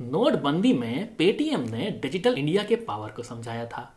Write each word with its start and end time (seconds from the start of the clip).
नोटबंदी 0.00 0.72
में 0.72 1.16
पेटीएम 1.16 1.60
ने 1.70 1.90
डिजिटल 2.02 2.34
इंडिया 2.34 2.62
के 2.64 2.76
पावर 2.76 3.10
को 3.10 3.22
समझाया 3.22 3.64
था। 3.66 3.90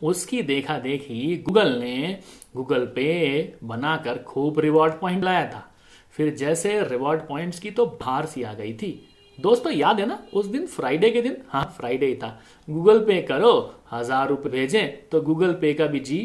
उसकी 0.00 0.42
देखा 0.42 0.78
देखी 0.78 1.36
गूगल 1.46 1.72
ने 1.78 2.18
गूगल 2.56 2.84
पे 2.86 3.54
बनाकर 3.64 4.18
खूब 4.18 4.58
रिवॉर्ड 4.60 4.92
पॉइंट 4.92 5.24
लाया 5.24 5.44
था। 5.46 5.66
फिर 6.14 6.34
जैसे 6.34 6.82
रिवॉर्ड 6.82 7.20
पॉइंट्स 7.20 7.58
की 7.60 7.70
तो 7.70 7.86
बाहर 7.86 8.26
सी 8.26 8.42
आ 8.42 8.52
गई 8.54 8.72
थी। 8.72 8.90
दोस्तों, 9.38 9.72
याद 9.72 10.00
है 10.00 10.06
ना? 10.06 10.18
उस 10.34 10.46
दिन 10.46 10.66
फ्राइडे 10.66 11.10
के 11.10 11.22
दिन? 11.22 11.36
हाँ 11.48 11.64
फ्राइडे 11.76 12.06
ही 12.06 12.14
था। 12.14 12.40
गूगल 12.68 13.04
पे 13.04 13.20
करो, 13.22 13.74
हज़ार 13.92 14.28
रुपए 14.28 14.48
भेजें 14.48 15.08
तो 15.08 15.20
गूगल 15.20 15.52
पे 15.52 15.72
का 15.74 15.86
भी 15.86 16.00
जी 16.00 16.18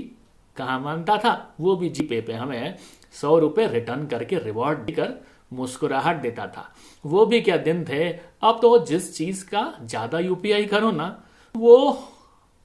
कहा 0.57 0.77
मानता 0.79 1.17
था? 1.17 1.55
वो 1.59 1.75
भी 1.75 1.89
जी 1.89 2.03
पे 2.03 2.21
पे 2.21 2.33
हमें 2.33 2.75
सौ 3.21 3.37
रुपए 3.39 3.67
रिटर्न 3.67 4.05
करके 4.07 4.39
रिवॉर्ड 4.39 4.79
देकर 4.79 5.13
मुस्कुराहट 5.51 6.21
देता 6.21 6.47
था। 6.47 6.71
वो 7.03 7.25
भी 7.25 7.41
क्या 7.41 7.57
दिन 7.59 7.83
थे? 7.85 8.09
अब 8.09 8.59
तो 8.61 8.77
जिस 8.85 9.15
चीज़ 9.17 9.43
का 9.45 9.73
ज़्यादा 9.83 10.19
यूपीआई 10.19 10.65
करो 10.65 10.91
ना, 10.91 11.23
वो 11.55 12.07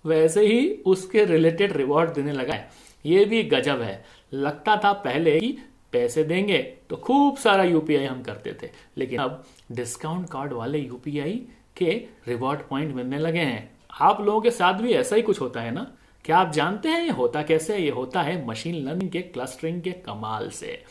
वैसे 0.05 0.47
ही 0.47 0.69
उसके 0.87 1.25
रिलेटेड 1.25 1.77
रिवॉर्ड 1.77 2.11
देने 2.11 2.33
लगा 2.33 2.55
है। 2.55 2.71
ये 3.05 3.25
भी 3.25 3.43
गजब 3.45 3.81
है। 3.81 4.05
लगता 4.33 4.77
था 4.85 4.93
पहले 4.95 5.39
कि 5.41 5.57
पैसे 5.93 6.25
देंगे 6.25 6.59
तो 6.91 6.97
खूब 6.97 7.37
सारा 7.37 7.65
यूपीआई 7.65 8.05
हम 8.05 8.23
करते 8.23 8.53
थे, 8.63 8.71
लेकिन 8.99 9.21
अब 9.21 9.43
डिस्काउंट 9.73 10.29
कार्ड 10.31 10.53
वाले 10.53 10.79
यूपीआई 10.79 11.33
के 11.77 11.91
रिवॉर्ड 12.29 12.61
पॉइंट 12.61 12.95
मिलने 12.95 13.19
लगे 13.19 13.41
हैं। 13.41 13.71
आप 14.01 14.21
लोगों 14.21 14.41
के 14.41 14.51
साथ 14.51 14.75
भी 14.75 14.93
ऐसा 14.93 15.17
ही 15.17 15.23
कुछ 15.23 15.41
होता 15.41 15.61
है 15.61 15.71
ना? 15.71 15.87
क्या 16.25 16.39
आप 16.39 16.53
जानते 16.53 16.89
हैं 16.89 17.03
ये 17.03 17.11
होता 17.11 17.43
कैसे 17.43 17.77
ये 17.79 17.91
होता 17.91 18.23
है 18.23 18.47
मशीन 18.47 18.75
लर्निंग 18.85 19.11
के 19.11 19.21
क्लस्टरिंग 19.23 19.81
के 19.83 19.93
कमाल 20.07 20.49
से। 20.51 20.83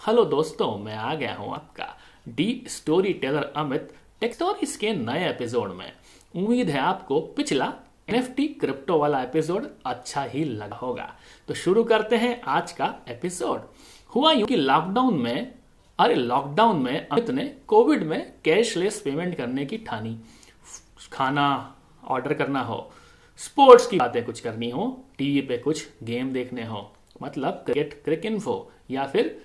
हेलो 0.00 0.24
दोस्तों, 0.24 0.76
मैं 0.78 0.94
आ 0.94 1.14
गया 1.14 1.34
हूँ 1.34 1.52
आपका 1.54 1.86
the 2.28 2.64
story 2.68 3.12
teller 3.12 3.42
Amit 3.56 3.88
Techstories 4.20 4.74
के 4.76 4.92
नए 4.92 5.28
एपिसोड 5.28 5.72
में। 5.74 5.92
उम्मीद 6.34 6.68
है 6.70 6.80
आपको 6.80 7.20
पिछला 7.36 7.72
एनएफटी 8.08 8.46
क्रिप्टो 8.60 8.98
वाला 8.98 9.22
एपिसोड 9.22 9.66
अच्छा 9.86 10.22
ही 10.24 10.44
लगा 10.44 10.76
होगा। 10.76 11.08
तो 11.48 11.54
शुरू 11.54 11.82
करते 11.84 12.16
हैं 12.16 12.40
आज 12.48 12.72
का 12.72 12.94
एपिसोड। 13.08 13.62
हुआ 14.14 14.32
यूँ 14.32 14.46
कि 14.48 14.56
लॉकडाउन 14.56 15.18
में, 15.18 15.54
अरे 15.98 16.14
लॉकडाउन 16.14 16.82
में 16.82 17.08
अमित 17.08 17.30
ने 17.30 17.44
कोविड 17.68 18.02
में 18.02 18.32
कैशलेस 18.44 19.00
पेमेंट 19.00 19.36
करने 19.36 19.66
की 19.66 19.78
ठानी। 19.78 20.16
खाना 21.12 21.74
ऑर्डर 22.04 22.34
करना 22.34 22.62
हो 22.62 22.80
स्पोर्ट्स 23.40 23.86
की 23.86 23.96
बातें 23.96 24.24
कुछ 24.24 24.40
करनी 24.40 24.70
हो 24.70 24.86
टीवी 25.18 25.40
पे 25.40 25.58
कुछ 25.58 25.86
गेम 26.04 26.32
देखने 26.32 26.66
हो 26.66 26.90
मतलब 27.22 27.62
क्रिकेट 27.66 28.02
क्रिक 28.04 28.26
इन्फो 28.26 28.70
या 28.90 29.04
फिर 29.06 29.36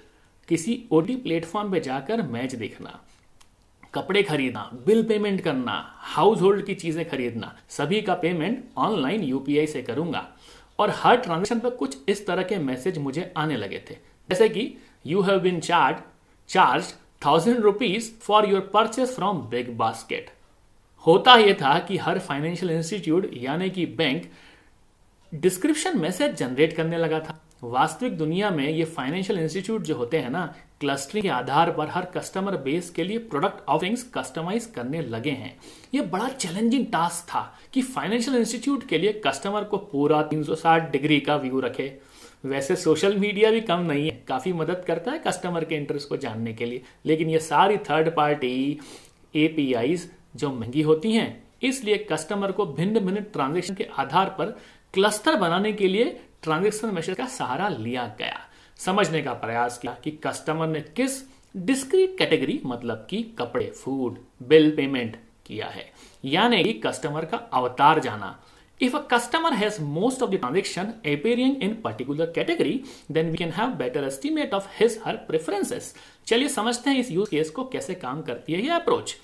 किसी 0.47 0.83
ओटी 0.91 1.15
प्लेटफॉर्म 1.15 1.71
पे 1.71 1.79
जाकर 1.79 2.21
मैच 2.23 2.55
देखना, 2.55 2.99
कपड़े 3.93 4.23
खरीदना, 4.23 4.69
बिल 4.85 5.03
पेमेंट 5.03 5.41
करना 5.41 5.73
हाउस 6.05 6.41
होल्ड 6.41 6.65
की 6.65 6.75
चीज़ें 6.75 7.07
खरीदना, 7.09 7.55
सभी 7.69 8.01
का 8.01 8.13
पेमेंट 8.15 8.63
ऑनलाइन 8.77 9.23
यूपीआई 9.23 9.67
से 9.67 9.81
करूँगा। 9.81 10.27
और 10.79 10.93
हर 10.95 11.17
ट्रांजेक्शन 11.17 11.59
पर 11.59 11.69
कुछ 11.71 11.97
इस 12.09 12.25
तरह 12.27 12.43
के 12.43 12.57
मैसेज 12.59 12.97
मुझे 12.97 13.31
आने 13.37 13.57
लगे 13.57 13.83
थे। 13.89 13.95
जैसे 14.29 14.47
कि 14.49 14.73
you 15.07 15.21
have 15.21 15.39
been 15.39 15.59
charge 15.59 15.97
charge 16.49 16.93
thousand 17.25 17.59
rupees 17.59 18.11
for 18.21 18.49
your 18.49 18.61
purchase 18.73 19.15
from 19.15 19.41
Big 19.49 19.69
Basket 19.77 20.29
होता 21.05 21.35
यह 21.35 21.53
था 21.53 21.77
कि 21.79 21.97
हर 21.97 22.19
फाइनेंशियल 22.19 22.71
इंस्टीट्यूट 22.71 23.29
यानी 23.33 23.69
कि 23.69 23.85
बैंक 23.95 24.29
डिस्क्रिप्शन 25.31 25.97
मैसेज 25.99 26.35
जनरेट 26.35 26.75
करने 26.75 26.97
लगा 26.97 27.19
था। 27.19 27.39
वास्तविक 27.63 28.17
दुनिया 28.17 28.49
में 28.49 28.67
ये 28.69 28.85
फाइनेंशियल 28.85 29.39
इंस्टीट्यूट 29.39 29.81
जो 29.81 29.95
होते 29.95 30.17
हैं 30.17 30.29
ना 30.29 30.45
क्लस्टरिंग 30.79 31.23
के 31.23 31.29
आधार 31.29 31.71
पर 31.71 31.87
हर 31.87 32.05
कस्टमर 32.05 32.55
बेस 32.57 32.89
के 32.89 33.03
लिए 33.03 33.17
प्रोडक्ट 33.17 33.69
ऑफरिंग्स 33.69 34.03
कस्टमाइज 34.13 34.65
करने 34.65 35.01
लगे 35.01 35.31
हैं। 35.31 35.55
ये 35.93 36.01
बड़ा 36.01 36.27
चैलेंजिंग 36.29 36.85
टास्क 36.85 37.29
था 37.29 37.41
कि 37.73 37.81
फाइनेंशियल 37.81 38.37
इंस्टीट्यूट 38.37 38.83
के 38.87 38.97
लिए 38.97 39.13
कस्टमर 39.27 39.63
को 39.63 39.77
पूरा 39.77 40.21
360 40.29 40.89
डिग्री 40.91 41.19
का 41.19 41.35
व्यू 41.35 41.59
रखे। 41.59 41.91
वैसे 42.45 42.75
सोशल 42.75 43.15
मीडिया 43.17 43.51
भी 43.51 43.61
कम 43.61 43.79
नहीं 43.81 44.05
है, 44.05 44.23
काफ़ी 44.27 44.53
मदद 44.53 44.83
करता 44.87 45.11
है 45.11 45.19
कस्टमर 45.19 45.65
के 45.65 45.75
इंटरेस्ट 45.75 46.09
को 46.09 46.17
जानने 46.17 46.53
के 46.53 46.65
लिए। 46.65 46.81
लेकिन 47.05 47.29
ये 47.29 47.39
सारी 47.39 47.77
थर्ड 47.79 48.13
पार्टी 48.15 48.79
एपीआई 49.35 49.97
जो 50.35 50.51
महँगी 50.51 50.81
होती 50.81 51.11
हैं, 51.11 51.43
इसलिए 51.63 51.97
कस्टमर 52.11 52.51
को 52.51 52.65
भिन्न 52.65 52.99
भिन्न 52.99 53.21
ट्रांजेक्शन 53.23 53.75
के 53.75 53.87
आधार 53.99 54.35
पर 54.37 54.55
क्लस्टर 54.93 55.35
बनाने 55.35 55.73
के 55.73 55.87
लिए 55.87 56.19
ट्रांजेक्शन 56.43 56.87
मैसेज 56.87 57.15
का 57.15 57.25
सहारा 57.25 57.67
लिया 57.69 58.05
गया। 58.19 58.39
समझने 58.77 59.21
का 59.21 59.33
प्रयास 59.33 59.77
किया 59.77 59.97
कि 60.03 60.11
कस्टमर 60.11 60.67
ने 60.67 60.81
किस 60.81 61.23
डिस्क्रीट 61.57 62.17
कैटेगरी 62.17 62.61
मतलब 62.65 63.07
कि 63.09 63.21
कपड़े 63.39 63.65
फ़ूड 63.83 64.17
बिल 64.43 64.75
पेमेंट 64.75 65.17
किया 65.45 65.67
है। 65.67 65.91
यानी 66.25 66.63
कि 66.63 66.73
कस्टमर 66.73 67.25
का 67.25 67.37
अवतार 67.37 67.99
जाना। 67.99 68.39
If 68.81 68.95
a 68.95 68.99
customer 69.13 69.51
has 69.53 69.75
most 69.97 70.23
of 70.23 70.31
the 70.31 70.37
transaction 70.37 70.87
appearing 71.05 71.51
in 71.65 71.75
particular 71.83 72.25
category, 72.37 72.73
then 73.11 73.29
we 73.31 73.37
can 73.41 73.51
have 73.51 73.75
better 73.77 74.01
estimate 74.07 74.55
of 74.59 74.65
his 74.79 74.97
her 75.05 75.15
preferences. 75.29 75.83
चलिए 76.27 76.47
समझते 76.47 76.89
हैं 76.89 76.99
इस 76.99 77.11
यूज़ 77.11 77.29
केस 77.29 77.49
को 77.49 77.63
कैसे 77.65 77.93
काम 77.93 78.21
करती 78.21 78.53
है 78.53 78.61
ये 78.61 78.69
अप्रोच 78.69 79.15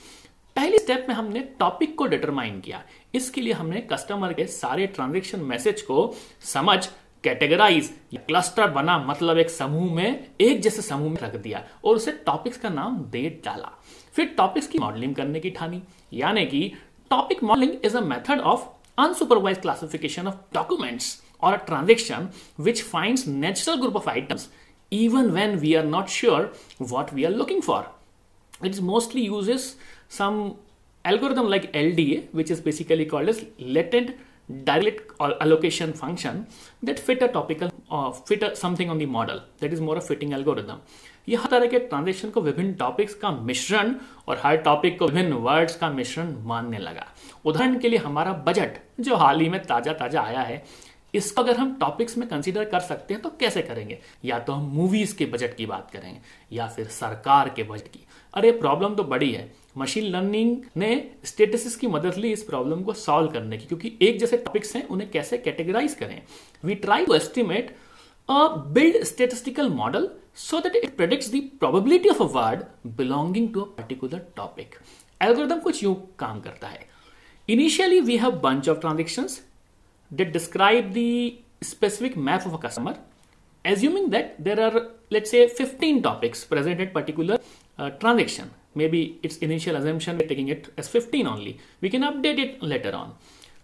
पहली 0.56 0.78
स्टेप 0.78 1.06
में 1.10 1.16
हमने 1.16 1.40
टॉपिक 1.60 1.98
को 1.98 2.06
डिटरमाइन 2.06 2.60
किया। 2.62 2.84
इसके 3.14 3.42
लिए 3.42 3.54
हमने 3.54 3.82
कस्टमर 3.82 4.34
के 4.34 4.46
सारे 4.48 4.88
ट्रांजेक्शन 4.88 5.40
मैसेज 5.40 5.82
को 5.82 6.16
समझ 6.44 6.88
कैटेगराइज 7.24 7.92
क्लस्टर 8.16 8.70
बना 8.72 8.98
मतलब 9.00 9.38
एक 9.38 9.50
समूह 9.50 9.94
में, 9.94 10.26
एक 10.42 10.62
जैसे 10.62 10.82
समूह 10.82 11.10
में 11.12 11.18
रख 11.22 11.36
दिया 11.36 11.64
और 11.86 11.96
उसे 11.96 12.12
टॉपिक्स 12.26 12.58
का 12.58 12.70
नाम 12.70 12.98
दे 13.12 13.30
डाला। 13.46 13.72
फिर 14.16 14.34
टॉपिक्स 14.38 14.68
की 14.68 14.80
मॉडलिंग 14.80 15.16
करने 15.16 15.40
की 15.40 15.50
ठानी, 15.50 15.82
यानी 16.14 16.46
कि 16.46 16.72
topic 17.12 17.44
modelling 17.44 17.74
is 17.86 17.98
a 17.98 18.02
method 18.02 18.40
of 18.42 18.68
unsupervised 18.98 19.58
classification 19.58 20.28
of 20.28 20.36
documents 20.54 21.22
और 21.44 21.54
a 21.54 21.66
transaction 21.66 22.30
which 22.60 22.84
find 22.84 23.20
natural 23.28 23.80
group 23.82 23.96
of 23.96 24.10
items 24.10 24.50
even 24.92 25.30
when 25.32 25.56
we 25.60 25.74
are 25.76 25.86
not 25.86 26.08
sure 26.10 26.54
what 26.82 27.14
we 27.14 27.24
are 27.24 27.32
looking 27.32 27.62
for 27.62 27.92
it 28.66 28.72
is 28.72 28.82
mostly 28.84 29.22
use 29.22 29.52
some 30.18 30.52
algorithm 31.06 31.50
like 31.50 31.72
L 31.76 31.92
D 31.96 32.12
A 32.14 32.28
which 32.36 32.52
is 32.52 32.64
basically 32.64 33.06
called 33.06 33.30
is 33.30 33.42
latent 33.62 34.14
direct 34.50 35.12
allocation 35.22 35.94
function 35.94 36.48
that 36.82 37.00
fit 37.00 37.22
a 37.22 37.28
topical 37.28 37.72
uh, 37.92 38.12
fit 38.12 38.44
a, 38.44 38.56
something 38.56 38.90
on 38.90 38.98
the 38.98 39.06
model. 39.06 39.42
That 39.60 39.74
is 39.74 39.82
more 39.82 39.98
a 39.98 40.02
fitting 40.02 40.34
algorithm. 40.34 40.80
ये 41.30 41.38
तरह 41.50 41.68
के 41.68 41.80
transaction 41.80 42.30
को 42.30 42.42
विभिन्न 42.42 42.74
topics 42.74 43.14
का 43.16 43.32
मिश्रण 43.32 43.94
और 44.28 44.42
हर 44.44 44.56
topic 44.68 44.98
को 45.00 45.08
विभिन्न 45.08 45.34
वर्ड्स 45.46 45.76
का 45.78 45.90
मिश्रण 45.92 46.34
मानने 46.46 46.78
लगा। 46.80 47.06
उदाहरण 47.46 47.80
के 47.80 47.90
लिए 47.90 48.00
हमारा 48.00 48.34
बजट 48.48 48.78
जो 49.00 49.16
हाल 49.16 49.40
ही 49.40 49.50
में 49.50 49.62
ताज़ा 49.64 49.94
ताज़ा 49.94 50.22
आया 50.22 50.42
है 50.42 50.64
इसको 51.14 51.42
अगर 51.42 51.58
हम 51.58 51.78
टॉपिक्स 51.80 52.18
में 52.18 52.28
कंसीडर 52.30 52.66
कर 52.70 52.80
सकते 52.80 53.14
हैं 53.14 53.22
तो 53.24 53.30
कैसे 53.40 53.62
करेंगे? 53.62 54.00
या 54.26 54.40
तो 54.40 54.54
हम 54.54 54.66
मूवीज़ 54.74 55.16
के 55.18 55.26
बजट 55.26 55.56
की 55.56 55.66
बात 55.66 55.90
करेंगे 55.94 56.20
या 56.56 56.68
फिर 56.68 56.88
सरकार 56.88 57.50
के 57.56 57.64
बजट 57.64 57.88
की। 57.88 58.06
अरे 58.34 58.52
प्रॉब्लम 58.54 58.96
तो 58.96 59.04
बड़ी 59.06 59.32
है। 59.32 59.52
मशीन 59.78 60.06
लर्निंग 60.06 60.56
ने 60.78 60.90
स्टेटसिस 61.26 61.76
की 61.76 61.88
मदद 61.88 62.18
ली 62.18 62.32
इस 62.32 62.44
प्रॉब्लम 62.44 62.82
को 62.84 62.94
सॉल्व 62.96 63.32
करने 63.32 63.58
की, 63.58 63.66
क्योंकि 63.66 63.92
एक 64.02 64.20
जैसे 64.20 64.38
टॉपिक्स 64.38 64.76
हैं, 64.76 64.88
उन्हें 64.88 65.10
कैसे 65.12 65.38
कैटेगराइज 65.38 65.94
करें। 65.96 66.22
We 66.64 66.76
try 66.78 67.06
to 67.06 67.14
estimate 67.14 67.76
a 68.30 68.48
build 68.74 69.04
statistical 69.06 69.70
model 69.72 70.10
so 70.38 70.60
that 70.60 70.76
it 70.76 70.96
predicts 70.98 71.30
the 71.32 71.42
probability 71.60 72.10
of 72.10 72.22
a 72.24 72.26
word 72.34 72.64
belonging 72.98 73.54
to 73.54 73.62
a 73.62 73.76
particular 73.78 74.26
topic 74.36 74.76
algorithm 75.22 75.60
कुछ 75.60 75.84
यूँ 75.84 75.96
काम 76.20 76.40
करता 76.42 76.68
है। 76.68 76.88
Initially 77.48 78.00
we 78.02 78.18
have 78.18 78.32
bunch 78.42 78.70
of 78.70 78.80
transaction 78.80 79.28
did 80.12 80.34
describe 80.34 80.92
the 80.98 81.66
specific 81.66 82.18
map 82.20 82.48
of 82.48 82.54
a 82.56 82.68
customer 82.68 82.96
assuming 83.66 84.10
that 84.12 84.44
there 84.44 84.60
are, 84.60 84.88
let's 85.10 85.32
say, 85.32 85.48
15 85.48 86.02
topics 86.02 86.44
present 86.46 86.80
at 86.80 86.94
particular 86.94 87.40
uh, 87.80 87.90
transaction. 87.92 88.52
Maybe 88.76 89.20
its 89.24 89.38
initial 89.38 89.76
assumption, 89.76 90.18
we're 90.18 90.28
taking 90.28 90.50
it 90.50 90.72
as 90.78 90.88
15 90.88 91.28
only. 91.28 91.60
We 91.82 91.90
can 91.90 92.04
update 92.04 92.40
it 92.40 92.62
later 92.64 92.96
on. 92.96 93.14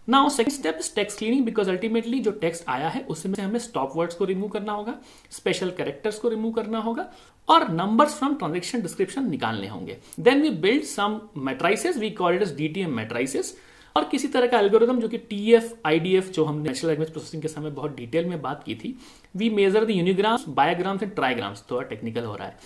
Now 0.08 0.28
second 0.28 0.52
step 0.52 0.76
is 0.80 0.94
text 0.94 1.18
cleaning 1.18 1.44
because 1.44 1.70
ultimately 1.70 2.18
जो 2.22 2.30
text 2.42 2.64
आया 2.68 2.88
है 2.88 3.02
उसमें 3.10 3.34
से 3.34 3.42
हमें 3.42 3.58
stop 3.60 3.92
words 3.96 4.14
को 4.16 4.24
remove 4.24 4.48
करना 4.48 4.72
होगा 4.72 4.94
special 5.32 5.70
characters 5.78 6.18
को 6.18 6.28
रिमूव 6.28 6.52
करना 6.52 6.78
होगा 6.80 7.08
और 7.48 7.68
नंबर्स 7.72 8.14
फ्रॉम 8.18 8.34
ट्रांजेक्शन 8.34 8.82
डिस्क्रिप्शन 8.82 9.28
निकालने 9.30 9.68
होंगे 9.68 9.96
then 10.20 10.42
we 10.42 10.50
build 10.66 10.84
some 10.84 11.20
matrices 11.48 11.96
we 11.98 12.10
called 12.20 12.42
is 12.42 12.54
DTM 12.56 12.94
matrices 12.96 13.54
और 13.96 14.04
किसी 14.04 14.28
तरह 14.28 14.46
का 14.46 14.58
एल्गोरिथम 14.58 14.98
जो 15.00 15.08
कि 15.08 15.18
T 15.20 15.52
F 15.54 15.72
I 15.86 15.98
D 15.98 16.14
F 16.16 16.30
जो 16.32 16.44
हमने 16.44 16.68
नेचुरल 16.68 16.90
लैंग्वेज 16.90 17.10
प्रोसेसिंग 17.10 17.42
के 17.42 17.48
समय 17.48 17.70
बहुत 17.72 17.96
डिटेल 17.96 18.24
में 18.24 18.40
बात 18.42 18.62
की 18.64 18.74
थी 18.74 18.94
we 19.36 19.50
measure 19.50 19.84
the 19.84 19.90
unigrams 19.90 20.44
bigrams 20.50 21.02
and 21.02 21.14
trigrams 21.14 21.62
थोड़ा 21.70 21.82
टेक्निकल 21.88 22.24
हो 22.24 22.34
रहा 22.34 22.48
है। 22.48 22.58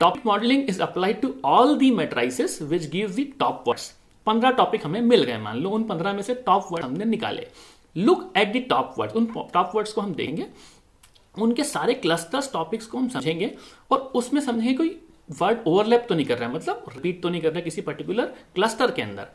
Topic 0.00 0.26
modelling 0.26 0.68
is 0.68 0.80
applied 0.82 1.20
to 1.20 1.34
all 1.44 1.76
the 1.78 1.90
matrices 1.92 2.60
which 2.64 2.88
give 2.90 3.10
the 3.10 3.26
top 3.40 3.64
words 3.68 3.92
पंद्रह 4.26 4.50
टॉपिक 4.52 4.84
हमें 4.84 5.00
मिल 5.00 5.22
गए, 5.22 5.38
मान 5.38 5.58
लो 5.58 5.70
उन 5.70 5.84
पंद्रह 5.84 6.12
में 6.12 6.22
से 6.22 6.34
टॉप 6.36 6.68
वर्ड 6.72 6.84
हमने 6.84 7.04
निकाले। 7.06 7.46
Look 7.96 8.32
at 8.36 8.52
the 8.52 8.64
top 8.70 8.94
word 8.98 9.12
उन 9.12 9.26
टॉप 9.26 9.72
वर्ड्स 9.74 9.92
को 9.92 10.00
हम 10.00 10.14
देखेंगे। 10.14 10.46
उनके 11.34 11.64
सारे 11.64 11.94
क्लस्टर्स 11.96 12.52
टॉपिक्स 12.52 12.86
को 12.86 12.98
हम 12.98 13.08
समझेंगे 13.08 13.50
और 13.90 13.98
उसमें 14.14 14.40
समझेंगे 14.40 14.74
कोई 14.74 14.98
वर्ड 15.30 15.58
ओवरलैप 15.66 16.06
तो 16.08 16.14
नहीं 16.14 16.26
कर 16.26 16.38
रहा 16.38 16.48
है 16.48 16.54
मतलब 16.54 16.84
रिपीट 16.88 17.22
तो 17.22 17.28
नहीं 17.28 17.40
कर 17.42 17.48
रहा 17.48 17.58
है 17.58 17.64
किसी 17.64 17.80
पर्टिकुलर 17.82 18.24
क्लस्टर 18.54 18.90
के 18.90 19.02
अंदर। 19.02 19.28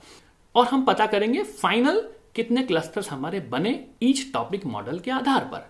और 0.56 0.66
हम 0.68 0.84
पता 0.86 1.06
करेंगे 1.08 1.44
फाइनल 1.44 2.02
कितने 2.36 2.64
क्लस्टर्स 2.64 3.10
हमारे 3.12 3.40
बने 3.52 3.80
ईच 4.04 4.26
टॉपिक 4.34 4.66
मॉडल 4.66 5.00
के 5.00 5.12
आधार 5.12 5.44
पर। 5.46 5.70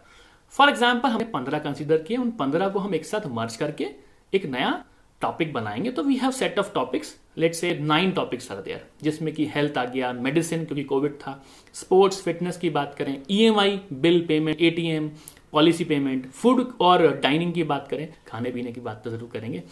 फॉर 0.53 0.69
एग्ज़ाम्पल 0.69 1.09
हमने 1.09 1.25
पंद्रह 1.25 1.59
कंसिडर 1.59 1.97
किए, 1.97 2.17
उन 2.17 2.31
पंद्रह 2.31 2.69
को 2.69 2.79
हम 2.79 2.95
एक 2.95 3.05
साथ 3.05 3.27
मर्ज 3.29 3.55
करके 3.55 3.87
एक 4.33 4.45
नया 4.45 4.83
टॉपिक 5.21 5.53
बनाएँगे। 5.53 5.91
तो 5.91 6.03
we 6.03 6.15
have 6.15 6.31
set 6.31 6.59
of 6.59 6.73
topics 6.73 7.15
let 7.37 7.53
say 7.55 7.73
nine 7.79 8.11
topics 8.11 8.51
are 8.51 8.61
there 8.61 8.85
जिसमें 9.03 9.33
कि 9.33 9.45
हेल्थ 9.55 9.77
आ 9.77 9.83
गया 9.85 10.11
मेडिसिन 10.13 10.65
क्योंकि 10.65 10.83
कोविड 10.83 11.15
था 11.17 11.41
स्पोर्ट्स 11.75 12.21
फिटनेस 12.21 12.57
की 12.57 12.69
बात 12.69 12.95
करें 12.97 13.17
EMI 13.31 13.79
bill 13.93 14.25
payment 14.27 14.61
ATM 14.61 15.09
policy 15.51 15.83
payment 15.83 16.29
food 16.31 16.67
और 16.81 17.07
डाइनिंग 17.23 17.53
की 17.53 17.63
बात 17.63 17.87
करें 17.87 18.07
खाने 18.27 18.51
पीने 18.51 18.71
की 18.71 18.81
बात 18.81 19.01
तो 19.03 19.09
ज़रूर 19.11 19.29
करेंगे। 19.33 19.63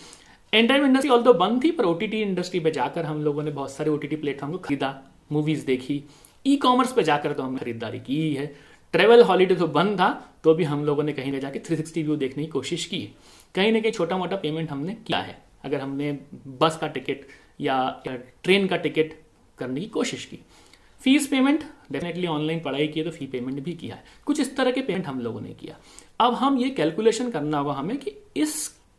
एंटरटेनमेंट 0.53 0.89
इंडस्ट्री 0.89 1.09
ऑल 1.11 1.33
बंद 1.39 1.63
थी 1.63 1.71
पर 1.71 1.85
ओटीटी 1.85 2.21
इंडस्ट्री 2.21 2.59
पे 2.59 2.71
जाकर 2.71 3.05
हम 3.05 3.21
लोगों 3.23 3.43
ने 3.43 3.51
बहुत 3.51 3.71
सारे 3.71 3.89
ओटीटी 3.89 4.15
प्लेटफॉर्म 4.15 4.53
को 4.53 4.59
खरीदा 4.59 4.89
मूवीज़ 5.31 5.65
देखी 5.65 6.03
ई 6.45 6.55
कॉमर्स 6.57 6.93
पे 6.93 7.03
जाकर 7.03 7.33
तो 7.33 7.43
हमने 7.43 7.59
खरीदारी 7.59 7.99
की 7.99 8.33
है। 8.35 8.45
ट्रेवल 8.93 9.23
हॉलीडे 9.23 9.55
तो 9.55 9.67
बंद 9.67 9.99
था 9.99 10.09
तो 10.43 10.53
भी 10.53 10.63
हम 10.63 10.83
लोगों 10.85 11.03
ने 11.03 11.13
कहीं 11.13 11.31
ना 11.31 11.39
जाके 11.39 11.59
360 11.59 12.03
व्यू 12.03 12.15
देखने 12.15 12.43
की 12.43 12.49
कोशिश 12.49 12.85
की। 12.85 12.99
कहीं 13.55 13.71
ना 13.71 13.79
कहीं 13.79 13.91
छोटा 13.91 14.17
मोटा 14.17 14.35
पेमेंट 14.35 14.69
हमने 14.71 14.93
किया 15.07 15.19
है। 15.19 15.37
अगर 15.65 15.81
हमने 15.81 16.11
बस 16.61 16.77
का 16.81 16.87
टिकट 16.87 17.25
या, 17.61 18.03
ट्रेन 18.43 18.67
का 18.67 18.77
टिकट 18.77 19.13
करने 19.57 19.79
की 19.79 19.87
कोशिश 19.87 20.25
की। 20.25 20.39
फ़ीस 21.01 21.27
पेमेंट 21.27 21.63
डेफिनेटली 21.91 22.27
ऑनलाइन 22.27 22.59
पढ़ाई 22.59 22.87
की 22.87 22.99
है 22.99 23.05
तो 23.05 23.11
फ़ी 23.11 23.27
पेमेंट 23.27 23.59
भी 23.59 23.73
किया 23.73 23.95
है। 23.95 24.03
कुछ 24.25 24.39
इस 24.39 24.55
तरह 24.57 24.71
के 24.71 24.81
पेमेंट 24.81 25.07
हम 25.07 25.19
लोगों 25.19 25.41
ने 25.41 25.53
किया। 25.53 25.77
अब 26.19 26.33
हम 26.33 26.57
ये 26.57 26.69
कैलकुलेशन 26.69 27.29
करना 27.31 27.57
होगा 27.57 27.73
हमें 27.73 27.97
कि 27.97 28.15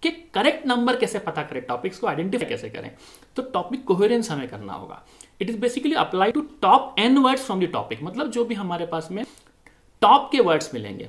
इसके 0.04 0.10
करेक्ट 0.34 0.66
नंबर 0.66 0.96
कैसे 0.96 1.18
पता 1.18 1.42
करें? 1.42 1.62
टॉपिक्स 1.62 1.98
को 1.98 2.06
आइडेंटिफाई 2.06 2.48
कैसे 2.48 2.68
करें? 2.70 2.90
तो 3.36 3.42
टॉपिक 3.42 3.84
कोहेरेंस 3.84 4.30
हमें 4.30 4.48
करना 4.48 4.72
होगा। 4.72 5.02
It 5.40 5.50
is 5.50 5.58
basically 5.58 5.94
apply 5.94 6.32
to 6.32 6.40
top 6.62 6.94
N 6.98 7.18
words 7.18 7.44
from 7.44 7.60
the 7.60 7.68
topic 7.72 8.02
मतलब 8.02 8.30
जो 8.30 8.44
भी 8.44 8.54
हमारे 8.54 8.86
पास 8.86 9.08
में 9.10 9.24
टॉप 10.02 10.28
के 10.32 10.40
वर्ड्स 10.40 10.74
मिलेंगे, 10.74 11.08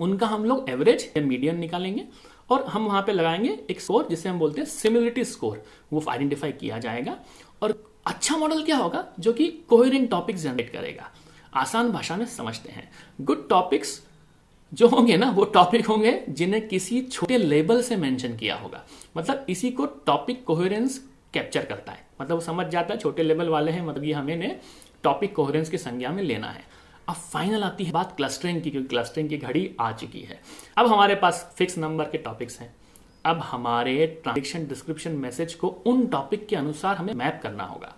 उनका 0.00 0.26
हम 0.26 0.44
लोग 0.44 0.70
एवरेज 0.70 1.12
या 1.16 1.22
मीडियम 1.22 1.56
निकालेंगे 1.56 2.04
और 2.50 2.64
हम 2.66 2.86
वहाँ 2.86 3.02
पे 3.02 3.12
लगाएँगे 3.12 3.58
एक 3.70 3.80
स्कोर 3.80 4.06
जिसे 4.10 4.28
हम 4.28 4.38
बोलते 4.38 4.60
हैं 4.60 4.68
सिमिलिटी 4.68 5.24
स्कोर 5.24 5.64
वो 5.92 6.04
आइडेंटिफाई 6.08 6.52
किया 6.52 6.78
जाएगा 6.78 7.16
और 7.62 7.82
अच्छा 8.06 8.36
मॉडल 8.36 8.62
क्या 8.62 8.76
होगा? 8.76 9.04
जो 9.20 9.32
कि 9.32 9.46
कोहेरेंट 9.68 10.10
टॉपिक 10.10 10.36
जनरेट 10.36 10.72
करेगा। 10.72 11.10
आसान 11.54 11.92
भाषा 11.92 12.16
में 12.16 12.26
समझते 12.26 12.72
हैं। 12.72 12.90
गुड 13.20 13.48
टॉपिक्स 13.48 14.00
जो 14.74 14.88
होंगे 14.88 15.16
ना, 15.16 15.30
वो 15.30 15.44
टॉपिक 15.44 15.86
होंगे 15.86 16.24
जिन्हें 16.28 16.68
किसी 16.68 17.02
छोटे 17.02 17.38
लेबल 17.38 17.82
से 17.82 17.96
मेंशन 17.96 18.36
किया 18.36 18.56
होगा। 18.56 18.84
मतलब 19.16 19.46
इसी 19.48 19.70
को 19.70 19.86
टॉपिक 19.86 20.44
कोहेरेंस 20.44 21.08
कैप्चर 21.34 21.64
करता 21.64 21.92
है। 21.92 22.06
मतलब 22.20 22.34
वो 22.34 22.40
समझ 22.40 22.66
जाता 22.66 22.94
है, 22.94 23.00
छोटे 23.00 23.22
लेवल 23.22 23.48
वाले 23.48 23.72
हैं 23.72 23.86
मतलब 23.86 24.04
ये 24.04 24.12
हमें 24.12 24.60
टॉपिक 25.02 25.34
कोहेरेंस 25.34 25.70
की 25.70 25.78
संज्ञा 25.78 26.10
में 26.10 26.22
लेना 26.22 26.46
है। 26.46 26.64
अब 27.08 27.14
फाइनल 27.14 27.62
आती 27.62 27.84
है 27.84 27.92
बात 27.92 28.16
क्लस्टरिंग 28.16 28.62
की, 28.62 28.70
क्योंकि 28.70 28.88
क्लस्टरिंग 28.88 29.28
की 29.28 29.38
घड़ी 29.38 29.76
आ 29.80 29.92
चुकी 29.92 30.20
है। 30.20 30.40
अब 30.76 30.86
हमारे 30.86 31.14
पास 31.14 31.54
फिक्स 31.56 31.78
नंबर 31.78 32.04
के 32.04 32.18
टॉपिक्स 32.18 32.60
हैं। 32.60 32.74
अब 33.24 33.38
हमारे 33.38 34.06
ट्रांजेक्शन 34.06 34.66
डिस्क्रिप्शन 34.66 35.12
मैसेज 35.12 35.54
को 35.54 35.68
उन 35.68 36.06
टॉपिक 36.06 36.46
के 36.46 36.56
अनुसार 36.56 36.96
हमें 36.96 37.14
मैप 37.14 37.40
करना 37.42 37.64
होगा। 37.64 37.96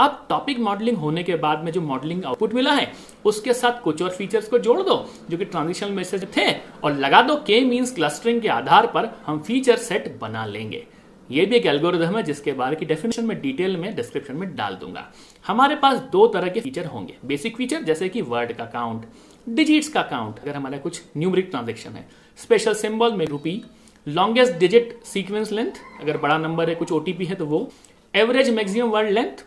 अब 0.00 0.26
टॉपिक 0.28 0.58
मॉडलिंग 0.58 0.96
होने 0.96 1.22
के 1.22 1.34
बाद 1.36 1.64
में 1.64 1.70
जो 1.72 1.80
मॉडलिंग 1.80 2.24
आउटपुट 2.24 2.54
मिला 2.54 2.72
है, 2.72 2.92
उसके 3.24 3.54
साथ 3.54 3.82
कुछ 3.82 4.02
और 4.02 4.10
फीचर्स 4.10 4.48
को 4.48 4.58
जोड़ 4.58 4.80
दो, 4.82 5.04
जो 5.30 5.36
कि 5.36 5.44
ट्रांजिशनल 5.44 5.90
मैसेज 5.90 6.24
थे, 6.36 6.50
और 6.84 6.96
लगा 6.96 7.22
दो 7.22 7.36
के 7.46 7.60
मीन्स 7.60 7.94
क्लस्टरिंग 7.94 8.40
के 8.42 8.48
आधार 8.48 8.86
पर 8.86 9.10
हम 9.26 9.40
फीचर 9.40 9.76
सेट 9.78 10.16
बना 10.20 10.44
लेंगे। 10.46 10.86
ये 11.30 11.44
भी 11.46 11.56
एक 11.56 11.66
एल्गोरिदम 11.66 12.16
है, 12.16 12.22
जिसके 12.22 12.52
बारे 12.52 12.76
की 12.76 12.86
डेफिनेशन 12.86 13.24
में 13.24 13.40
डिटेल 13.40 13.76
में 13.76 13.94
डिस्क्रिप्शन 13.96 14.36
में 14.36 14.54
डाल 14.56 14.74
दूँगा। 14.74 15.06
हमारे 15.46 15.74
पास 15.76 15.98
दो 16.12 16.26
तरह 16.26 16.48
के 16.48 16.60
फीचर 16.60 16.86
होंगे। 16.86 17.16
बेसिक 17.24 17.56
फीचर 17.56 17.82
जैसे 17.82 18.08
कि 18.08 18.22
वर्ड 18.22 18.52
का 18.52 18.64
काउंट 18.64 19.04
डिजिट्स 19.46 19.88
का 19.88 20.02
काउंट 20.02 20.38
अगर 20.38 20.56
हमारा 20.56 20.78
कुछ 20.78 21.02
न्यूमरिक 21.16 21.48
ट्रांजेक्शन 21.50 21.90
है। 21.90 22.06
स्पेशल 22.38 22.74
सिंबल 22.74 23.12
में 23.12 23.24
rupee 23.26 23.62
longest 24.06 24.54
digit 24.54 24.98
sequence 25.04 25.52
length 25.52 25.80
अगर 26.00 26.16
बड़ा 26.16 26.38
नंबर 26.38 26.68
है, 26.68 26.74
कुछ 26.74 26.92
ओटीपी 26.92 27.24
है 27.24 27.34
तो 27.34 27.46
वो 27.46 27.68
एवरेज 28.14 28.50
मैक्सिमम 28.50 28.88
वर्ड 28.88 29.10
लेंथ 29.10 29.44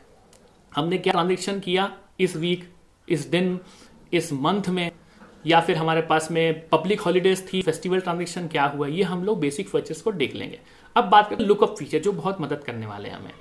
हमने 0.76 0.98
क्या 0.98 1.12
ट्रांजेक्शन 1.12 1.60
किया 1.60 1.92
इस 2.20 2.36
वीक 2.36 2.70
इस 3.08 3.26
दिन, 3.28 3.60
इस 4.14 4.32
मंथ 4.34 4.70
में, 4.70 4.92
या 5.46 5.60
फिर 5.62 5.78
हमारे 5.78 6.02
पास 6.04 6.30
में 6.32 6.68
पब्लिक 6.70 7.02
हॉलीडेज 7.02 7.48
थी 7.48 7.62
फेस्टिवल 7.62 8.00
ट्रांजेक्शन 8.00 8.48
क्या 8.48 8.66
हुआ, 8.66 8.88
ये 8.88 9.04
हम 9.04 9.24
लोग 9.24 9.40
बेसिक 9.40 9.70
फीचर्स 9.70 10.02
को 10.02 10.12
देख 10.14 10.36
लेंगे। 10.36 10.60
अब 10.96 11.10
बात 11.10 11.30
करें 11.30 11.46
लुकअप 11.46 11.76
फीचर 11.80 12.00
जो 12.00 12.12
बहुत 12.14 12.42
मदद 12.42 12.64
करने 12.66 12.86
वाले 12.86 13.10
हैं 13.10 13.16
हमें। 13.16 13.32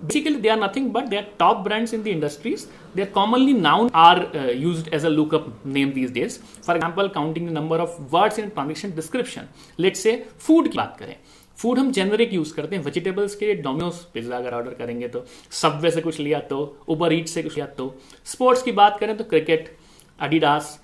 Basically 0.00 0.34
they 0.36 0.48
are 0.48 0.58
nothing 0.58 0.90
but 0.92 1.04
they 1.04 1.16
are 1.16 1.26
top 1.38 1.56
brands 1.64 1.94
in 1.94 2.02
the 2.02 2.06
industries 2.06 2.64
they 2.96 3.02
are 3.02 3.08
commonly 3.10 3.52
known 3.52 3.90
are 3.94 4.20
use 4.56 4.88
as 4.94 5.04
a 5.04 5.08
lookup 5.08 5.52
name 5.66 5.90
these 5.92 6.12
days 6.12 6.38
for 6.62 6.76
example 6.76 7.08
counting 7.10 7.50
number 7.50 7.80
of 7.80 8.00
words 8.12 8.38
in 8.38 8.48
transaction 8.48 8.94
description 8.94 9.48
let's 9.78 9.96
say 9.96 10.16
food 10.38 10.68
की 10.68 10.78
बात 10.78 10.96
करें। 10.98 11.16
Food 11.58 11.78
हम 11.78 11.90
generic 11.92 12.32
use 12.34 12.54
करते 12.54 12.76
हैं. 12.76 12.82
Vegetables 12.82 13.34
के 13.34 13.46
लिए 13.46 13.54
Domino's 13.62 13.94
pizza 14.14 14.36
अगर 14.36 14.54
order 14.54 14.74
करेंगे 14.74 15.08
तो 15.08 15.24
सबवे 15.52 15.90
से 15.90 16.00
कुछ 16.00 16.20
लिया 16.20 16.40
तो 16.40 16.60
उबर 16.88 17.12
ईट 17.12 17.28
से 17.28 17.42
कुछ 17.42 17.54
लिया 17.54 17.66
तो. 17.66 17.94
स्पोर्ट्स 18.24 18.62
की 18.62 18.72
बात 18.72 18.98
करें 19.00 19.16
तो 19.16 19.24
क्रिकेट 19.24 19.76
अडिडास 20.18 20.78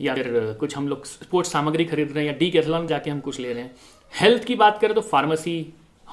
या 0.00 0.14
फिर 0.14 0.56
कुछ 0.60 0.76
हम 0.76 0.88
लोग 0.88 1.04
स्पोर्ट्स 1.04 1.52
सामग्री 1.52 1.84
खरीद 1.84 2.12
रहे 2.12 2.24
हैं 2.24 2.32
या 2.32 2.38
डी 2.38 2.50
कैथलॉन 2.50 2.86
जाके 2.86 3.10
हम 3.10 3.20
कुछ 3.20 3.40
ले 3.40 3.52
रहे 3.52 3.62
हैं. 3.62 3.74
हेल्थ 4.12 4.44
की 4.44 4.54
बात 4.54 4.78
करें 4.80 4.94
तो 4.94 5.00
फार्मेसी 5.00 5.54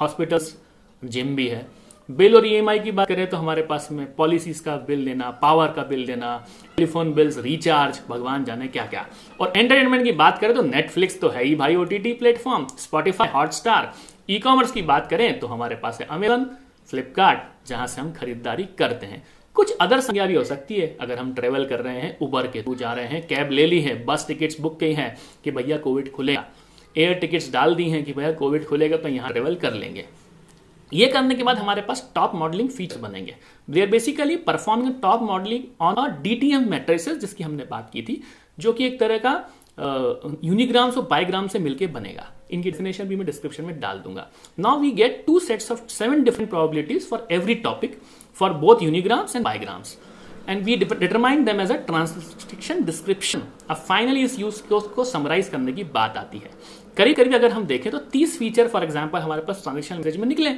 हॉस्पिटल्स 0.01 0.55
जिम 1.03 1.35
भी 1.35 1.47
है. 1.47 1.67
बिल 2.09 2.35
और 2.35 2.45
ईएमआई 2.47 2.79
की 2.79 2.91
बात 2.91 3.07
करें 3.07 3.27
तो 3.29 3.37
हमारे 3.37 3.61
पास 3.61 3.87
में 3.91 4.05
पॉलिसीज़ 4.15 4.61
का 4.63 4.75
बिल 4.87 5.03
देना 5.05 5.29
पावर 5.41 5.67
का 5.71 5.83
बिल 5.83 6.05
देना 6.05 6.35
टेलीफोन 6.77 7.11
बिल्स 7.13 7.37
रिचार्ज 7.37 7.99
भगवान 8.09 8.43
जाने 8.43 8.67
क्या 8.67 8.85
क्या 8.85 9.05
और 9.39 9.53
एंटरटेनमेंट 9.57 10.03
की 10.03 10.11
बात 10.11 10.39
करें 10.39 10.53
तो 10.55 10.61
नेटफ्लिक्स 10.61 11.19
तो 11.19 11.29
है 11.29 11.43
ही 11.43 11.53
भाई 11.55 11.75
OTT 11.75 12.13
platform 12.13 12.65
Spotify 12.77 13.27
Hotstar 13.27 13.91
e 14.29 14.39
commerce 14.39 14.71
की 14.71 14.81
बात 14.81 15.09
करें 15.09 15.39
तो 15.39 15.47
हमारे 15.47 15.75
पास 15.75 15.99
है 16.01 16.07
अमेजन 16.07 16.45
फ्लिपकार्ट 16.89 17.67
जहाँ 17.67 17.87
से 17.87 18.01
हम 18.01 18.11
खरीदारी 18.11 18.63
करते 18.79 19.05
हैं। 19.05 19.23
कुछ 19.55 19.75
अदर 19.81 19.99
संज्ञा 19.99 20.25
भी 20.25 20.35
हो 20.35 20.43
सकती 20.43 20.75
है। 20.75 20.95
अगर 21.01 21.17
हम 21.19 21.33
ट्रेवल 21.33 21.65
कर 21.65 21.79
रहे 21.79 21.99
हैं 22.01 22.17
उबर 22.21 22.47
के 22.47 22.61
थ्रू 22.61 22.75
जा 22.75 22.93
रहे 22.93 23.07
हैं 23.07 23.25
कैब 23.27 23.51
ले 23.51 23.65
ली 23.65 23.79
है 23.81 23.93
बस 24.05 24.25
टिकट्स 24.27 24.59
बुक 24.61 24.79
की 24.79 24.91
हैं 24.93 25.15
कि 25.43 25.51
भैया 25.51 25.77
कोविड 25.77 26.11
खुलेगा। 26.11 26.45
एयर 26.95 27.13
टिकट्स 27.13 27.51
डाल 27.53 27.75
दी 27.75 27.89
हैं 27.89 28.03
कि 28.03 28.13
भैया 28.13 28.31
कोविड 28.31 28.65
खुलेगा 28.65 28.97
तो 28.97 29.09
यहाँ 29.09 29.31
ट्रेवल 29.31 29.55
कर 29.55 29.73
लेंगे। 29.73 30.05
ये 30.91 31.07
करने 31.07 31.35
के 31.35 31.43
बाद 31.43 31.57
हमारे 31.57 31.81
पास 31.81 32.11
टॉप 32.15 32.35
मॉडलिंग 32.35 32.69
फीचर 32.69 32.99
बनेंगे। 32.99 33.35
They 33.67 33.81
are 33.81 33.87
basically 33.87 34.35
performing 34.45 34.93
top 35.01 35.21
modelling 35.23 35.63
on 35.81 35.95
a 35.95 36.07
DTM 36.21 36.69
matrices 36.69 37.17
जिसकी 37.17 37.43
हमने 37.43 37.65
बात 37.69 37.89
की 37.93 38.01
थी, 38.01 38.21
जो 38.59 38.73
कि 38.73 38.85
एक 38.85 38.99
तरह 38.99 39.17
का 39.17 39.33
यूनिग्राम्स 40.43 40.97
और 40.97 41.07
बाईग्राम 41.09 41.47
से 41.47 41.59
मिलकर 41.59 41.87
बनेगा। 41.89 42.25
इनकी 42.51 42.71
डेफिनेशन 42.71 43.05
भी 43.05 43.15
मैं 43.15 43.25
डिस्क्रिप्शन 43.25 43.63
में 43.65 43.79
डाल 43.79 43.99
दूँगा। 43.99 44.27
Now 44.59 44.79
we 44.79 44.91
get 44.91 45.23
two 45.27 45.39
sets 45.39 45.71
of 45.71 45.87
seven 45.89 46.23
different 46.23 46.49
probabilities 46.49 47.07
for 47.09 47.27
every 47.31 47.55
topic 47.57 47.99
for 48.37 48.53
both 48.55 48.83
unigrams 48.83 49.35
and 49.35 49.45
bigrams 49.45 49.97
and 50.49 50.63
we 50.63 50.75
determine 50.75 51.43
them 51.45 51.61
as 51.61 51.71
a 51.71 51.75
transaction 51.85 52.83
description 52.85 53.41
अब 53.69 53.75
फाइनली 53.77 54.23
इस 54.23 54.39
यूज़ 54.39 54.61
को 54.69 55.03
समराइज 55.05 55.49
करने 55.49 55.71
की 55.73 55.83
बात 55.85 56.17
आती 56.17 56.37
है। 56.37 56.51
करीब 56.97 57.15
करीब 57.15 57.33
अगर 57.35 57.51
हम 57.51 57.65
देखें 57.65 57.91
तो 57.91 57.99
30 58.11 58.37
फीचर 58.39 58.67
फॉर 58.67 58.83
एग्जांपल 58.83 59.19
हमारे 59.19 59.41
पास 59.41 59.61
ट्रांजेक्शन 59.63 60.19
में 60.19 60.27
निकले। 60.27 60.49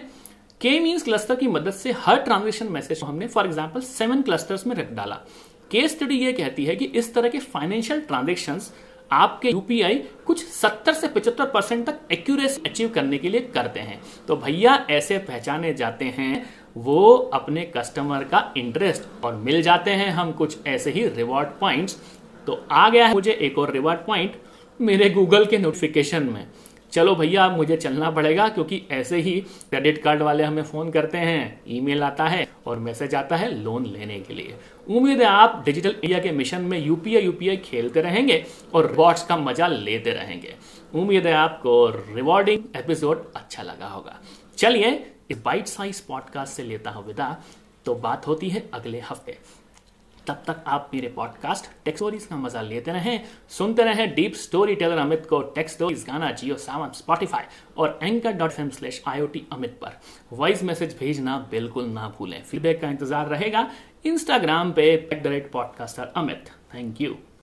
के 0.61 0.79
मीन्स 0.79 1.03
क्लस्टर 1.03 1.35
की 1.35 1.47
मदद 1.47 1.71
से 1.73 1.91
हर 1.99 2.17
ट्रांजेक्शन 2.17 2.67
मैसेज 2.67 2.99
को 2.99 3.05
हमने 3.05 3.27
फॉर 3.27 3.45
एग्ज़ाम्पल 3.45 3.81
सेवन 3.81 4.21
क्लस्टर्स 4.21 4.65
में 4.67 4.75
रख 4.75 4.91
डाला। 4.93 5.15
केस 5.71 5.91
स्टडी 5.91 6.15
ये 6.15 6.33
कहती 6.33 6.65
है 6.65 6.75
कि 6.75 6.85
इस 6.85 7.13
तरह 7.13 7.29
के 7.29 7.39
फाइनेंशियल 7.39 8.01
ट्रांजेक्शन 8.01 8.59
आपके 9.11 9.49
यूपीआई 9.49 9.95
कुछ 10.25 10.45
70 10.53 10.93
से 10.93 11.07
75 11.07 11.47
परसेंट 11.53 11.85
तक 11.85 11.99
एक्यूरेसी 12.11 12.61
अचीव 12.65 12.89
करने 12.89 13.17
के 13.17 13.29
लिए 13.29 13.41
करते 13.55 13.79
हैं। 13.79 13.99
तो 14.27 14.35
भैया, 14.35 14.75
ऐसे 14.89 15.17
पहचाने 15.19 15.73
जाते 15.73 16.05
हैं, 16.07 16.45
वो 16.77 17.15
अपने 17.33 17.65
कस्टमर 17.75 18.23
का 18.23 18.53
इंटरेस्ट 18.57 19.25
और 19.25 19.35
मिल 19.37 19.61
जाते 19.61 19.91
हैं 19.91 20.09
हम 20.11 20.31
कुछ 20.33 20.57
ऐसे 20.67 20.91
ही 20.91 21.07
रिवॉर्ड 21.07 21.59
पॉइंट्स 21.59 21.97
तो 22.47 22.63
आ 22.71 22.89
गया 22.89 23.07
है 23.07 23.13
मुझे 23.13 23.31
एक 23.31 23.57
और 23.57 23.71
रिवॉर्ड 23.71 23.99
पॉइंट 23.99 24.35
मेरे 24.79 25.09
गूगल 25.09 25.45
के 25.45 25.57
नोटिफिकेशन 25.57 26.23
में। 26.25 26.45
चलो 26.91 27.13
भैया, 27.15 27.45
अब 27.45 27.55
मुझे 27.57 27.75
चलना 27.77 28.09
पड़ेगा 28.11 28.47
क्योंकि 28.49 28.81
ऐसे 28.91 29.17
ही 29.17 29.39
क्रेडिट 29.69 30.01
कार्ड 30.03 30.21
वाले 30.21 30.43
हमें 30.43 30.61
फ़ोन 30.63 30.89
करते 30.91 31.17
हैं। 31.17 31.61
ईमेल 31.67 32.03
आता 32.03 32.25
है 32.25 32.47
और 32.67 32.79
मैसेज 32.79 33.15
आता 33.15 33.35
है 33.35 33.51
लोन 33.53 33.85
लेने 33.85 34.19
के 34.19 34.33
लिए। 34.33 34.55
उम्मीद 34.89 35.21
है 35.21 35.27
आप 35.27 35.61
डिजिटल 35.65 35.89
इंडिया 35.89 36.19
के 36.19 36.31
मिशन 36.31 36.61
में 36.61 36.77
यूपीआई 36.79 37.23
यूपीआई 37.23 37.57
खेलते 37.57 38.01
रहेंगे 38.01 38.43
और 38.73 38.87
रिवॉर्ड्स 38.87 39.23
का 39.23 39.37
मज़ा 39.37 39.67
लेते 39.67 40.13
रहेंगे। 40.13 40.55
उम्मीद 40.93 41.27
है 41.27 41.33
आपको 41.33 41.87
रिवॉर्डिंग 42.15 42.63
एपिसोड 42.75 43.25
अच्छा 43.35 43.63
लगा 43.63 43.87
होगा। 43.87 44.19
चलिए, 44.57 44.91
इस 45.31 45.41
बाइट 45.43 45.67
साइज़ 45.67 46.01
पॉडकास्ट 46.07 46.53
से 46.53 46.63
लेता 46.63 46.91
हूँ 46.91 47.05
विदा। 47.07 47.35
तो 47.85 47.95
बात 47.95 48.27
होती 48.27 48.49
है 48.49 48.69
अगले 48.73 48.99
हफ़्ते। 48.99 49.37
तब 50.27 50.43
तक 50.47 50.63
आप 50.67 50.89
मेरे 50.93 51.07
पॉडकास्ट 51.07 51.65
टेक्स 51.85 51.99
स्टोरीज 51.99 52.25
का 52.25 52.35
मज़ा 52.37 52.61
लेते 52.61 52.91
रहें, 52.91 53.23
सुनते 53.49 53.83
रहें 53.83 54.13
डीप 54.15 54.33
स्टोरी 54.35 54.75
टेलर 54.75 54.97
अमित 54.97 55.25
को 55.29 55.41
टेक्स 55.55 55.73
स्टोरीज 55.73 56.05
गाना 56.07 56.31
जियो 56.31 56.57
सावन 56.57 56.91
स्पॉटिफाई 56.95 57.43
और 57.77 57.99
anchor 58.03 58.31
dot 58.33 58.59
M 58.59 58.69
slash 58.69 59.01
I 59.07 59.45
Amit 59.51 59.77
पर। 59.81 59.99
वॉइस 60.33 60.63
मैसेज 60.63 60.97
भेजना 60.99 61.37
बिल्कुल 61.51 61.85
ना 61.89 62.07
भूलें। 62.17 62.41
फीडबैक 62.43 62.81
का 62.81 62.89
इंतज़ार 62.89 63.27
रहेगा। 63.27 63.69
इंस्टाग्राम 64.05 64.71
पे 64.71 64.91
at 64.91 65.21
the 65.23 65.27
rate 65.27 65.51
podcaster 65.51 66.11
Amit. 66.15 66.49
Thank 66.73 67.01
you 67.01 67.15